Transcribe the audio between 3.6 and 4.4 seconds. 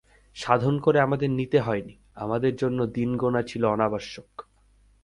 অনাবশ্যক।